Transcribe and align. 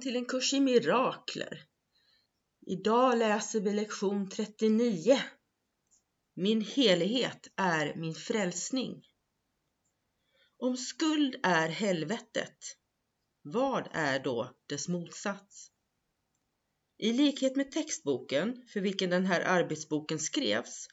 Välkommen 0.00 0.12
till 0.12 0.22
en 0.22 0.40
kurs 0.40 0.54
i 0.54 0.60
mirakler. 0.60 1.64
Idag 2.66 3.18
läser 3.18 3.60
vi 3.60 3.72
lektion 3.72 4.28
39. 4.28 5.20
Min 6.34 6.60
helighet 6.60 7.52
är 7.56 7.94
min 7.96 8.14
frälsning. 8.14 9.02
Om 10.58 10.76
skuld 10.76 11.36
är 11.42 11.68
helvetet, 11.68 12.56
vad 13.42 13.88
är 13.92 14.18
då 14.18 14.56
dess 14.66 14.88
motsats? 14.88 15.70
I 16.98 17.12
likhet 17.12 17.56
med 17.56 17.70
textboken 17.70 18.66
för 18.72 18.80
vilken 18.80 19.10
den 19.10 19.26
här 19.26 19.40
arbetsboken 19.40 20.18
skrevs 20.18 20.88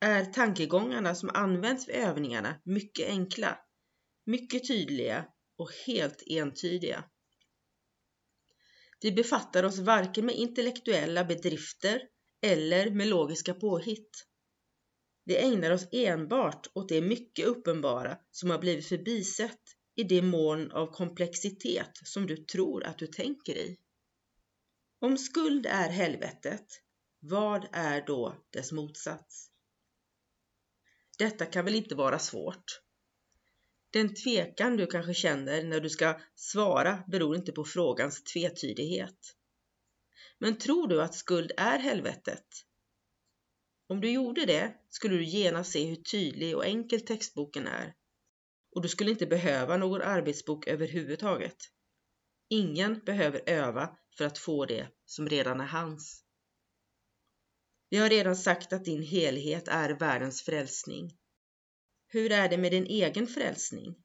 är 0.00 0.24
tankegångarna 0.24 1.14
som 1.14 1.30
används 1.34 1.88
vid 1.88 1.96
övningarna 1.96 2.60
mycket 2.64 3.08
enkla, 3.08 3.58
mycket 4.26 4.68
tydliga 4.68 5.26
och 5.56 5.70
helt 5.86 6.22
entydiga. 6.26 7.04
Vi 9.00 9.12
befattar 9.12 9.64
oss 9.64 9.78
varken 9.78 10.26
med 10.26 10.34
intellektuella 10.34 11.24
bedrifter 11.24 12.02
eller 12.42 12.90
med 12.90 13.08
logiska 13.08 13.54
påhitt. 13.54 14.26
Vi 15.24 15.36
ägnar 15.36 15.70
oss 15.70 15.88
enbart 15.92 16.66
åt 16.74 16.88
det 16.88 17.00
mycket 17.00 17.46
uppenbara 17.46 18.18
som 18.30 18.50
har 18.50 18.58
blivit 18.58 18.86
förbisett 18.86 19.60
i 19.94 20.02
det 20.02 20.22
moln 20.22 20.72
av 20.72 20.86
komplexitet 20.86 22.00
som 22.04 22.26
du 22.26 22.36
tror 22.36 22.84
att 22.84 22.98
du 22.98 23.06
tänker 23.06 23.56
i. 23.56 23.76
Om 25.00 25.18
skuld 25.18 25.66
är 25.66 25.90
helvetet, 25.90 26.66
vad 27.20 27.68
är 27.72 28.06
då 28.06 28.36
dess 28.50 28.72
motsats? 28.72 29.50
Detta 31.18 31.46
kan 31.46 31.64
väl 31.64 31.74
inte 31.74 31.94
vara 31.94 32.18
svårt? 32.18 32.80
Den 33.90 34.14
tvekan 34.14 34.76
du 34.76 34.86
kanske 34.86 35.14
känner 35.14 35.64
när 35.64 35.80
du 35.80 35.90
ska 35.90 36.20
svara 36.34 37.04
beror 37.08 37.36
inte 37.36 37.52
på 37.52 37.64
frågans 37.64 38.22
tvetydighet. 38.24 39.36
Men 40.38 40.58
tror 40.58 40.88
du 40.88 41.02
att 41.02 41.14
skuld 41.14 41.52
är 41.56 41.78
helvetet? 41.78 42.46
Om 43.88 44.00
du 44.00 44.10
gjorde 44.10 44.46
det 44.46 44.74
skulle 44.88 45.16
du 45.16 45.24
genast 45.24 45.72
se 45.72 45.84
hur 45.84 45.96
tydlig 45.96 46.56
och 46.56 46.66
enkel 46.66 47.00
textboken 47.00 47.66
är 47.66 47.94
och 48.74 48.82
du 48.82 48.88
skulle 48.88 49.10
inte 49.10 49.26
behöva 49.26 49.76
någon 49.76 50.02
arbetsbok 50.02 50.66
överhuvudtaget. 50.66 51.56
Ingen 52.48 53.00
behöver 53.06 53.42
öva 53.46 53.96
för 54.16 54.24
att 54.24 54.38
få 54.38 54.66
det 54.66 54.88
som 55.04 55.28
redan 55.28 55.60
är 55.60 55.66
hans. 55.66 56.24
Vi 57.88 57.96
har 57.96 58.08
redan 58.08 58.36
sagt 58.36 58.72
att 58.72 58.84
din 58.84 59.02
helhet 59.02 59.68
är 59.68 59.90
världens 59.90 60.42
frälsning. 60.42 61.19
Hur 62.12 62.32
är 62.32 62.48
det 62.48 62.58
med 62.58 62.72
din 62.72 62.86
egen 62.86 63.26
frälsning? 63.26 63.96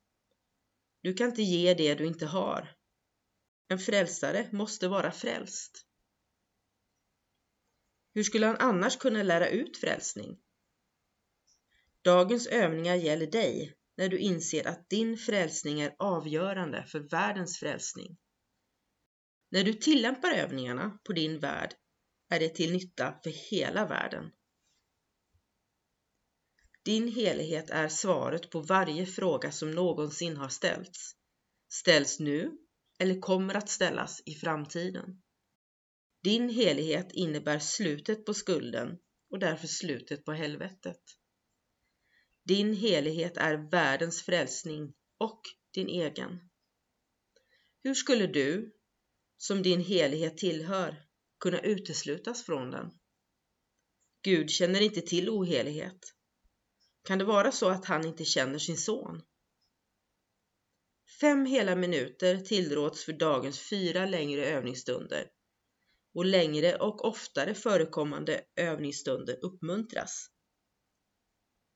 Du 1.01 1.13
kan 1.13 1.29
inte 1.29 1.41
ge 1.41 1.73
det 1.73 1.95
du 1.95 2.05
inte 2.05 2.25
har. 2.25 2.75
En 3.67 3.79
frälsare 3.79 4.49
måste 4.51 4.87
vara 4.87 5.11
frälst. 5.11 5.85
Hur 8.13 8.23
skulle 8.23 8.45
han 8.45 8.57
annars 8.59 8.97
kunna 8.97 9.23
lära 9.23 9.49
ut 9.49 9.77
frälsning? 9.77 10.39
Dagens 12.01 12.47
övningar 12.47 12.95
gäller 12.95 13.27
dig 13.27 13.77
när 13.97 14.09
du 14.09 14.17
inser 14.17 14.67
att 14.67 14.89
din 14.89 15.17
frälsning 15.17 15.81
är 15.81 15.95
avgörande 15.99 16.85
för 16.87 16.99
världens 16.99 17.59
frälsning. 17.59 18.17
När 19.49 19.63
du 19.63 19.73
tillämpar 19.73 20.31
övningarna 20.31 20.99
på 21.03 21.13
din 21.13 21.39
värld 21.39 21.73
är 22.29 22.39
det 22.39 22.49
till 22.49 22.71
nytta 22.71 23.19
för 23.23 23.29
hela 23.29 23.85
världen. 23.85 24.31
Din 26.85 27.07
helighet 27.07 27.69
är 27.69 27.87
svaret 27.87 28.49
på 28.49 28.59
varje 28.59 29.05
fråga 29.05 29.51
som 29.51 29.71
någonsin 29.71 30.37
har 30.37 30.49
ställts, 30.49 31.15
ställs 31.69 32.19
nu 32.19 32.57
eller 32.99 33.19
kommer 33.19 33.53
att 33.53 33.69
ställas 33.69 34.21
i 34.25 34.35
framtiden. 34.35 35.21
Din 36.23 36.49
helighet 36.49 37.11
innebär 37.11 37.59
slutet 37.59 38.25
på 38.25 38.33
skulden 38.33 38.97
och 39.29 39.39
därför 39.39 39.67
slutet 39.67 40.25
på 40.25 40.31
helvetet. 40.31 41.01
Din 42.43 42.73
helighet 42.73 43.37
är 43.37 43.71
världens 43.71 44.21
frälsning 44.21 44.93
och 45.17 45.41
din 45.73 45.87
egen. 45.87 46.49
Hur 47.83 47.93
skulle 47.93 48.27
du, 48.27 48.75
som 49.37 49.63
din 49.63 49.81
helighet 49.81 50.37
tillhör, 50.37 51.05
kunna 51.39 51.59
uteslutas 51.59 52.43
från 52.43 52.71
den? 52.71 52.91
Gud 54.21 54.49
känner 54.49 54.81
inte 54.81 55.01
till 55.01 55.29
ohelighet. 55.29 56.14
Kan 57.05 57.17
det 57.17 57.25
vara 57.25 57.51
så 57.51 57.69
att 57.69 57.85
han 57.85 58.05
inte 58.05 58.25
känner 58.25 58.59
sin 58.59 58.77
son? 58.77 59.21
Fem 61.21 61.45
hela 61.45 61.75
minuter 61.75 62.37
tillråds 62.37 63.05
för 63.05 63.13
dagens 63.13 63.59
fyra 63.69 64.05
längre 64.05 64.45
övningsstunder 64.45 65.27
och 66.13 66.25
längre 66.25 66.75
och 66.75 67.05
oftare 67.05 67.53
förekommande 67.53 68.41
övningsstunder 68.55 69.39
uppmuntras. 69.41 70.27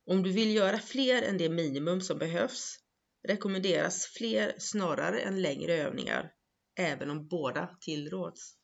Om 0.05 0.23
du 0.23 0.31
vill 0.31 0.55
göra 0.55 0.79
fler 0.79 1.21
än 1.21 1.37
det 1.37 1.49
minimum 1.49 2.01
som 2.01 2.17
behövs 2.17 2.79
rekommenderas 3.27 4.05
fler 4.05 4.55
snarare 4.57 5.19
än 5.19 5.41
längre 5.41 5.73
övningar, 5.73 6.31
även 6.75 7.09
om 7.09 7.27
båda 7.27 7.77
tillråds. 7.81 8.55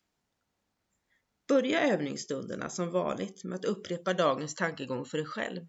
Börja 1.47 1.93
övningsstunderna 1.93 2.69
som 2.69 2.91
vanligt 2.91 3.43
med 3.43 3.55
att 3.55 3.65
upprepa 3.65 4.13
dagens 4.13 4.55
tankegång 4.55 5.05
för 5.05 5.17
dig 5.17 5.27
själv. 5.27 5.61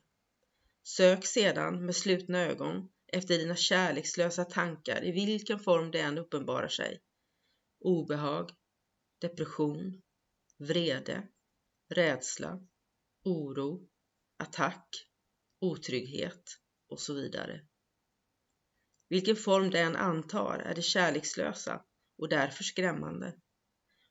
Sök 0.89 1.27
sedan 1.27 1.87
med 1.87 1.97
slutna 1.97 2.39
ögon 2.39 2.89
efter 3.13 3.39
dina 3.39 3.57
kärlekslösa 3.57 4.45
tankar 4.45 5.05
i 5.05 5.13
vilken 5.13 5.59
form 5.59 5.91
det 5.91 6.01
än 6.01 6.19
uppenbarar 6.19 6.69
sig. 6.69 7.01
Obehag, 7.81 8.51
depression, 9.21 10.03
vrede, 10.59 11.29
rädsla, 11.89 12.61
oro, 13.25 13.89
attack, 14.37 14.89
otrygghet 15.61 16.59
och 16.89 17.01
så 17.01 17.15
vidare. 17.15 17.67
Vilken 19.09 19.37
form 19.37 19.71
det 19.71 19.81
än 19.81 19.97
antar 19.97 20.59
är 20.59 20.75
det 20.75 20.83
kärlekslösa 20.83 21.85
och 22.19 22.29
därför 22.29 22.65
skrämmande. 22.65 23.35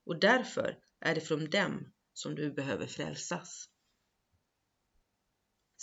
Och 0.06 0.20
därför 0.20 0.80
är 1.00 1.16
det 1.16 1.22
från 1.22 1.50
dem 1.50 1.94
som 2.14 2.36
du 2.36 2.54
behöver 2.54 2.88
frälsas. 2.88 3.70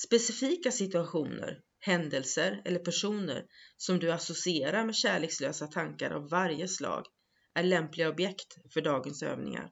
Specifika 0.07 0.73
situationer, 0.73 1.61
händelser 1.81 2.63
eller 2.65 2.79
personer 2.79 3.47
som 3.77 3.99
du 3.99 4.13
associerar 4.13 4.85
med 4.85 4.95
kärlekslösa 4.95 5.67
tankar 5.67 6.11
av 6.11 6.29
varje 6.29 6.69
slag 6.69 7.07
är 7.55 7.63
lämpliga 7.63 8.09
objekt 8.09 8.57
för 8.73 8.81
dagens 8.81 9.23
övningar. 9.23 9.71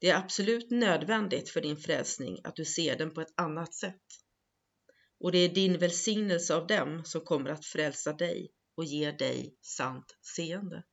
Det 0.00 0.10
är 0.10 0.16
absolut 0.16 0.70
nödvändigt 0.70 1.48
för 1.48 1.60
din 1.60 1.76
frälsning 1.76 2.40
att 2.44 2.56
du 2.56 2.64
ser 2.64 2.98
den 2.98 3.10
på 3.10 3.20
ett 3.20 3.34
annat 3.36 3.74
sätt. 3.74 4.02
Och 5.20 5.32
det 5.32 5.38
är 5.38 5.48
din 5.48 5.78
välsignelse 5.78 6.54
av 6.54 6.66
dem 6.66 7.04
som 7.04 7.20
kommer 7.20 7.50
att 7.50 7.64
frälsa 7.64 8.12
dig 8.12 8.50
och 8.76 8.84
ge 8.84 9.10
dig 9.10 9.58
sant 9.60 10.16
seende. 10.36 10.84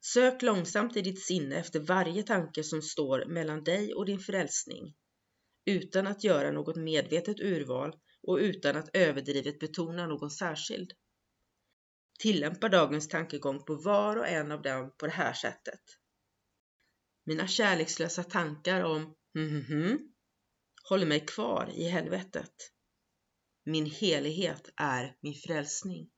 Sök 0.00 0.42
långsamt 0.42 0.96
i 0.96 1.00
ditt 1.00 1.22
sinne 1.22 1.56
efter 1.56 1.80
varje 1.80 2.22
tanke 2.22 2.64
som 2.64 2.82
står 2.82 3.24
mellan 3.26 3.64
dig 3.64 3.94
och 3.94 4.06
din 4.06 4.20
frälsning, 4.20 4.94
utan 5.66 6.06
att 6.06 6.24
göra 6.24 6.50
något 6.50 6.76
medvetet 6.76 7.40
urval 7.40 7.96
och 8.22 8.36
utan 8.36 8.76
att 8.76 8.96
överdrivet 8.96 9.58
betona 9.58 10.06
någon 10.06 10.30
särskild. 10.30 10.92
Tillämpa 12.18 12.68
dagens 12.68 13.08
tankegång 13.08 13.64
på 13.64 13.74
var 13.74 14.16
och 14.16 14.28
en 14.28 14.52
av 14.52 14.62
dem 14.62 14.94
på 14.98 15.06
det 15.06 15.12
här 15.12 15.32
sättet. 15.32 15.80
Mina 17.24 17.46
kärlekslösa 17.46 18.22
tankar 18.22 18.84
om 18.84 19.14
hm, 19.34 19.98
håller 20.88 21.06
mig 21.06 21.26
kvar 21.26 21.70
i 21.74 21.88
helvetet. 21.88 22.54
Min 23.64 23.86
helighet 23.86 24.70
är 24.76 25.16
min 25.20 25.34
frälsning. 25.34 26.10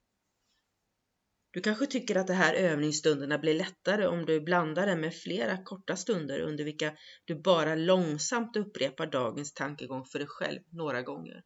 Du 1.56 1.62
kanske 1.62 1.86
tycker 1.86 2.16
att 2.16 2.26
de 2.26 2.32
här 2.32 2.54
övningsstunderna 2.54 3.38
blir 3.38 3.54
lättare 3.54 4.06
om 4.06 4.26
du 4.26 4.40
blandar 4.40 4.86
dem 4.86 5.00
med 5.00 5.14
flera 5.14 5.64
korta 5.64 5.96
stunder 5.96 6.40
under 6.40 6.64
vilka 6.64 6.96
du 7.24 7.34
bara 7.42 7.74
långsamt 7.74 8.56
upprepar 8.56 9.06
dagens 9.06 9.54
tankegång 9.54 10.04
för 10.04 10.18
dig 10.18 10.28
själv 10.28 10.60
några 10.72 11.02
gånger. 11.02 11.42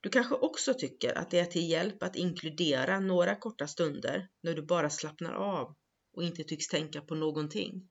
Du 0.00 0.08
kanske 0.08 0.34
också 0.34 0.74
tycker 0.74 1.18
att 1.18 1.30
det 1.30 1.38
är 1.38 1.44
till 1.44 1.70
hjälp 1.70 2.02
att 2.02 2.16
inkludera 2.16 3.00
några 3.00 3.36
korta 3.36 3.66
stunder 3.66 4.28
när 4.42 4.54
du 4.54 4.62
bara 4.62 4.90
slappnar 4.90 5.32
av 5.32 5.76
och 6.12 6.22
inte 6.22 6.44
tycks 6.44 6.68
tänka 6.68 7.00
på 7.00 7.14
någonting. 7.14 7.88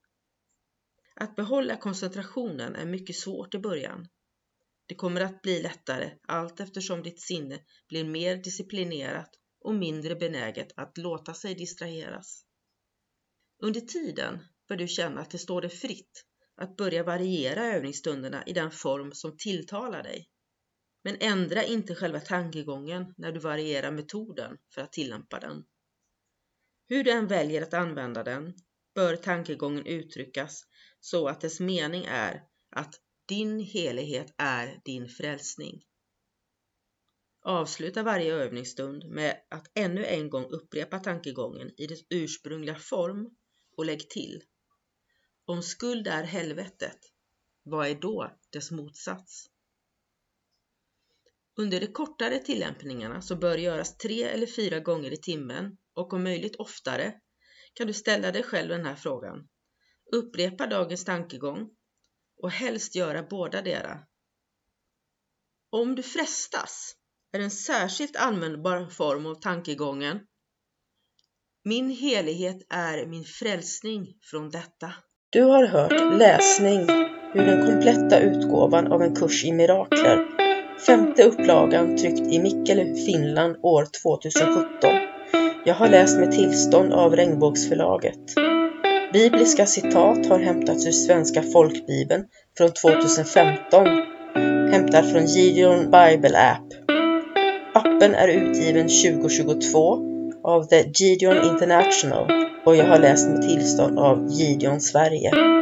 Att 1.15 1.35
behålla 1.35 1.77
koncentrationen 1.77 2.75
är 2.75 2.85
mycket 2.85 3.15
svårt 3.15 3.55
i 3.55 3.59
början. 3.59 4.07
Det 4.85 4.95
kommer 4.95 5.21
att 5.21 5.41
bli 5.41 5.61
lättare 5.61 6.11
allt 6.27 6.59
eftersom 6.59 7.03
ditt 7.03 7.21
sinne 7.21 7.59
blir 7.89 8.03
mer 8.03 8.35
disciplinerat 8.35 9.29
och 9.67 9.75
mindre 9.75 10.15
benäget 10.15 10.71
att 10.75 10.97
låta 10.97 11.33
sig 11.33 11.55
distraheras. 11.55 12.45
Under 13.63 13.81
tiden 13.81 14.39
bör 14.67 14.75
du 14.75 14.87
känna 14.87 15.21
att 15.21 15.29
det 15.29 15.37
står 15.37 15.61
dig 15.61 15.69
fritt 15.69 16.25
att 16.55 16.77
börja 16.77 17.03
variera 17.03 17.65
övningsstunderna 17.65 18.43
i 18.45 18.53
den 18.53 18.71
form 18.71 19.11
som 19.13 19.37
tilltalar 19.37 20.03
dig. 20.03 20.29
Men 21.03 21.17
ändra 21.19 21.63
inte 21.63 21.95
själva 21.95 22.19
tankegången 22.19 23.13
när 23.17 23.31
du 23.31 23.39
varierar 23.39 23.91
metoden 23.91 24.57
för 24.73 24.81
att 24.81 24.91
tillämpa 24.91 25.39
den. 25.39 25.63
Hur 26.89 27.03
du 27.03 27.11
än 27.11 27.27
väljer 27.27 27.61
att 27.61 27.73
använda 27.73 28.23
den 28.23 28.53
bör 28.95 29.15
tankegången 29.15 29.85
uttryckas 29.85 30.63
så 30.99 31.27
att 31.27 31.41
dess 31.41 31.59
mening 31.59 32.05
är 32.05 32.43
att 32.71 32.95
din 33.27 33.59
helighet 33.59 34.33
är 34.37 34.81
din 34.85 35.09
frälsning. 35.09 35.83
Avsluta 37.47 38.03
varje 38.03 38.33
övningsstund 38.33 39.09
med 39.09 39.41
att 39.49 39.71
ännu 39.73 40.05
en 40.05 40.29
gång 40.29 40.45
upprepa 40.45 40.99
tankegången 40.99 41.71
i 41.77 41.87
dess 41.87 41.99
ursprungliga 42.09 42.75
form 42.75 43.29
och 43.77 43.85
lägg 43.85 44.09
till. 44.09 44.43
Om 45.45 45.63
skuld 45.63 46.07
är 46.07 46.23
helvetet, 46.23 46.97
vad 47.63 47.87
är 47.87 47.95
då 47.95 48.37
dess 48.49 48.71
motsats? 48.71 49.49
Under 51.55 51.79
de 51.79 51.87
kortare 51.87 52.39
tillämpningarna 52.39 53.21
som 53.21 53.39
bör 53.39 53.57
göras 53.57 53.97
tre 53.97 54.23
eller 54.23 54.47
fyra 54.47 54.79
gånger 54.79 55.13
i 55.13 55.17
timmen 55.17 55.77
och 55.93 56.13
om 56.13 56.23
möjligt 56.23 56.55
oftare 56.55 57.13
kan 57.73 57.87
du 57.87 57.93
ställa 57.93 58.31
dig 58.31 58.43
själv 58.43 58.69
den 58.69 58.85
här 58.85 58.95
frågan. 58.95 59.47
Upprepa 60.11 60.67
dagens 60.67 61.05
tankegång 61.05 61.69
och 62.37 62.51
helst 62.51 62.95
göra 62.95 63.23
båda 63.23 63.61
dera. 63.61 63.99
Om 65.69 65.95
du 65.95 66.03
frestas 66.03 66.96
är 67.33 67.39
en 67.39 67.51
särskilt 67.51 68.15
användbar 68.15 68.85
form 68.89 69.25
av 69.25 69.35
tankegången 69.35 70.19
Min 71.63 71.89
helighet 71.89 72.57
är 72.69 73.05
min 73.05 73.23
frälsning 73.23 74.07
från 74.31 74.49
detta. 74.49 74.93
Du 75.29 75.43
har 75.43 75.65
hört 75.65 76.19
läsning 76.19 76.79
ur 77.33 77.45
den 77.45 77.65
kompletta 77.65 78.19
utgåvan 78.19 78.91
av 78.91 79.01
en 79.01 79.15
kurs 79.15 79.45
i 79.45 79.51
mirakler. 79.51 80.27
Femte 80.85 81.23
upplagan 81.23 81.97
tryckt 81.97 82.33
i 82.33 82.39
Mikkeli, 82.39 83.05
Finland 83.05 83.55
år 83.63 83.87
2017. 84.03 84.91
Jag 85.65 85.75
har 85.75 85.89
läst 85.89 86.19
med 86.19 86.31
tillstånd 86.31 86.93
av 86.93 87.15
Regnbågsförlaget. 87.15 88.19
Bibliska 89.13 89.65
citat 89.65 90.25
har 90.25 90.39
hämtats 90.39 90.87
ur 90.87 90.91
Svenska 90.91 91.43
folkbibeln 91.43 92.25
från 92.57 92.71
2015, 92.71 93.87
hämtad 94.71 95.11
från 95.11 95.25
Gideon 95.25 95.91
Bible 95.91 96.37
App. 96.37 96.96
Appen 97.77 98.15
är 98.15 98.27
utgiven 98.27 98.87
2022 98.87 99.99
av 100.43 100.63
The 100.63 100.83
Gideon 100.95 101.37
International 101.51 102.31
och 102.65 102.75
jag 102.75 102.85
har 102.85 102.99
läst 102.99 103.29
med 103.29 103.41
tillstånd 103.41 103.99
av 103.99 104.27
Gideon 104.29 104.81
Sverige. 104.81 105.56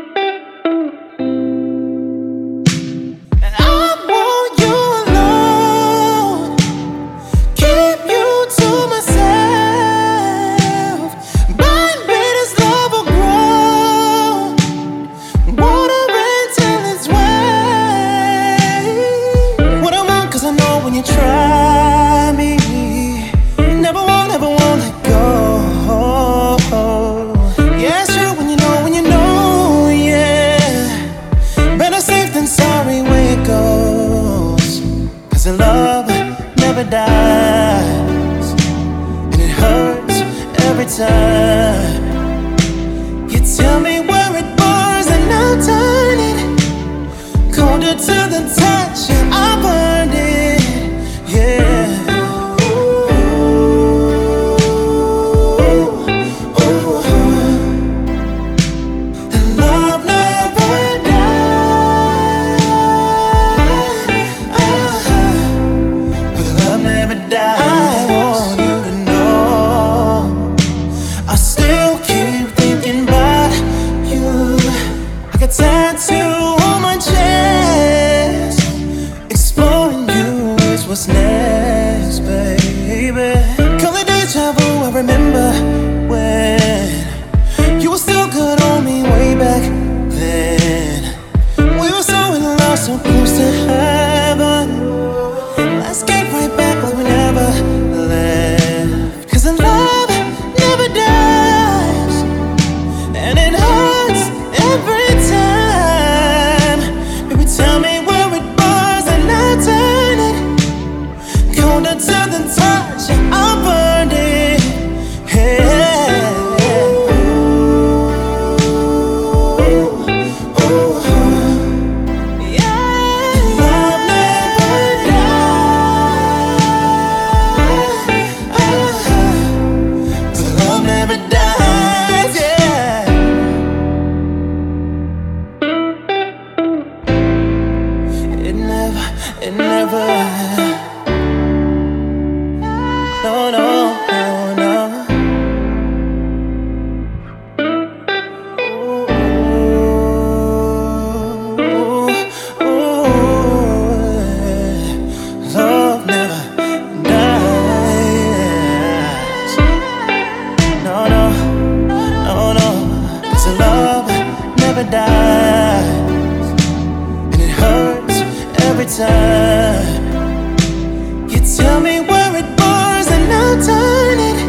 You 171.31 171.39
tell 171.57 171.79
me 171.79 171.99
where 172.01 172.35
it 172.41 172.47
burns 172.57 173.07
and 173.15 173.31
I'll 173.31 173.57
turn 173.69 174.19
it 174.29 174.39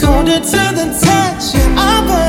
colder 0.00 0.40
to 0.40 0.62
the 0.78 0.86
touch. 1.04 1.54
I 1.76 2.06
burn. 2.06 2.19